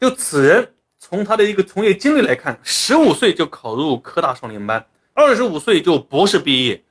[0.00, 6.82] 就此人从他的一个从业经历来看，十五岁就考入科大少年班，二十五岁就博士毕业，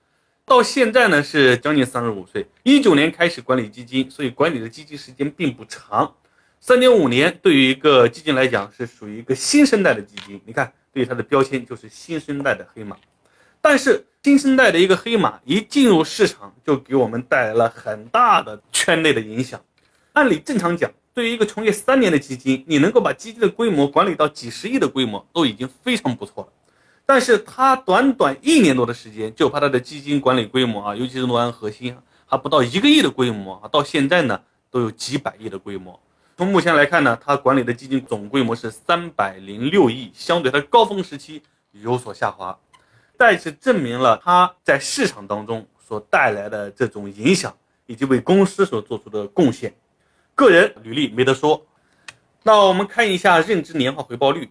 [0.45, 2.45] 到现在呢是将近三十五岁。
[2.61, 6.13] 一九年开始管理基金，所以管理的基金时间并不长，
[6.59, 10.39] 三点五年对于一个基金来讲是属于一个新生代的基金。
[10.45, 12.95] 你看，对于它的标签就是新生代的黑马。
[13.59, 19.59] 但是新生代的一个黑马一进入市场，就给我们带来了很大的圈内的影响。
[20.13, 20.91] 按理正常讲。
[21.19, 26.49] 对于一个从业三年的基金，你能够把基金的规模管理到几十亿的规模，都已经非常不错了。
[27.05, 31.93] 但是他短短一年多的时间，就把他的基金管理规模啊，尤其是诺安核心，
[32.25, 34.39] 还不到一个亿的规模啊，到现在呢
[34.71, 35.99] 都有几百亿的规模。
[36.37, 41.43] 从目前来看呢，他管理的基金总规模是三百零六亿，相对他高峰时期
[41.73, 42.57] 有所下滑，
[43.17, 47.53] 再次证明了他在市场当中所带来的这种影响，
[47.87, 49.73] 以及为公司所做出的贡献。
[50.39, 51.65] 个人履历没得说，
[52.43, 54.49] 那我们看一下认知年化回报率，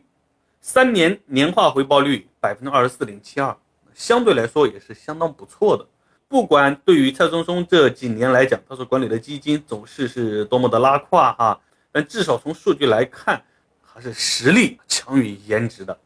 [0.60, 3.56] 三年年化回报率百分之二十四点七二，
[3.94, 5.86] 相对来说也是相当不错的。
[6.28, 11.58] 不管对于蔡松松这几年来讲，他所管理的基金走势是多么的拉胯哈，
[11.90, 13.42] 但至少从数据来看，
[13.80, 15.98] 还是实力强于颜值的。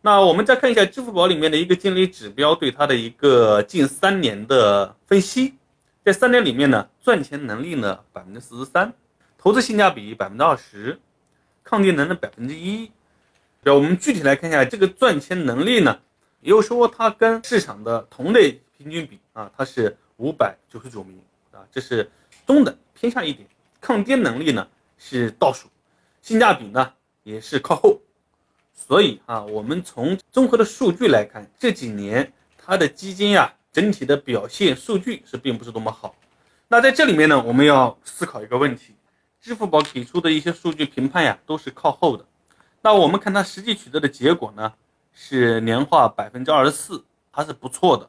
[0.00, 5.54] 那我们再看一下支付宝里面的一个经理指标对它的一个近三年的分析，
[6.04, 8.92] 在三年里面呢，赚钱能力呢百分之四十三。
[9.44, 10.98] 投资性价比百分之二十，
[11.62, 12.90] 抗跌能的百分之一。
[13.62, 16.00] 对，我们具体来看一下这个赚钱能力呢，
[16.40, 21.20] 也就是说它跟市场的同类平均比啊，它是五百九十九名
[21.52, 22.10] 啊，这是
[22.46, 23.46] 中等偏下一点。
[23.82, 25.68] 抗跌能力呢是倒数，
[26.22, 28.00] 性价比呢也是靠后。
[28.72, 36.16] 所以啊，我们从综合的数据来看，这几年它的基金呀整体的表现数据是并不是多么好。
[36.66, 38.94] 那在这里面呢，我们要思考一个问题。
[39.44, 42.24] 支付宝给出的一些数据评判呀，都是靠后的。
[42.80, 44.72] 那我们看它实际取得的结果呢，
[45.12, 48.08] 是年化百分之二十四，还是不错的。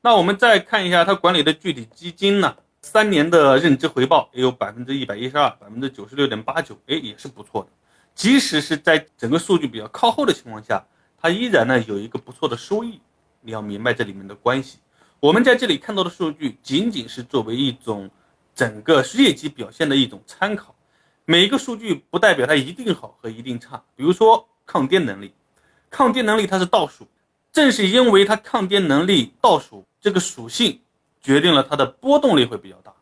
[0.00, 7.68] 那我们再看一下它管理的具体基金呢，三年的认知回报也有百分之一百一十二，百分之九十六点八九，哎，也是不错的。
[8.16, 10.84] 即使是在整个数据比较靠后的情况下，
[11.16, 13.00] 它依然呢有一个不错的收益。
[13.40, 14.80] 你要明白这里面的关系。
[15.20, 18.10] 我们在这里看到的数据，仅仅是作为一种。
[18.54, 20.74] 整个业绩表现的一种参考，
[21.24, 23.82] 每一个数据不代表它一定好和一定差。
[23.96, 25.32] 比如说抗跌能力，
[25.90, 27.06] 抗跌能力它是倒数，
[27.50, 30.80] 正是因为它抗跌能力倒数这个属性，
[31.22, 32.92] 决定了它的波动力会比较大，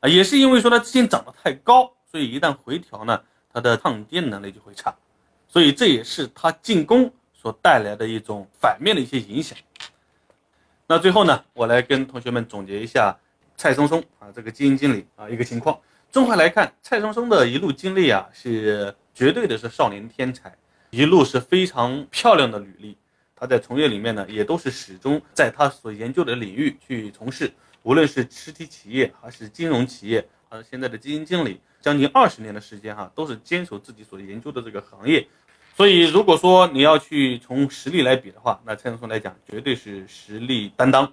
[0.00, 3.20] 啊，也是因为说它之前涨得太高，所以一旦回调呢，
[3.52, 4.94] 它的抗跌能力就会差，
[5.46, 9.58] 所以这也是它进攻所带来的一种反面的一些影响。
[10.86, 13.14] 那最后呢，我来跟同学们总结一下。
[13.56, 15.78] 蔡松松啊，这个基金经理啊，一个情况。
[16.10, 20.54] 综合来看，蔡松松的一路经历啊，是绝对的是少年天才，
[20.90, 22.96] 一路是非常漂亮的履历。
[23.34, 27.52] 他在从业里面呢，也都是始终在他所研究的领域去从事，
[27.82, 35.26] 无论是实体企业还是金融企业，还是现在的基金经理，将近二十年的时间哈，都是坚守自己所研究的这个行业。
[35.76, 41.12] 所以，如果说你要去从实力来比的话，那蔡松松来讲，绝对是实力担当。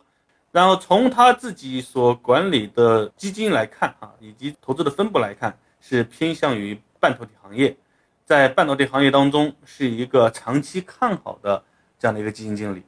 [0.54, 7.76] 然后从他自己所管理的基金来看，啊，以及投资的分布来看，是偏向于半导体行业，
[8.24, 11.64] 在半导体行业当中是一个长期看好的
[11.98, 12.84] 这样的一个基金经理。